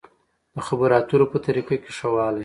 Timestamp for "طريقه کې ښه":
1.47-2.07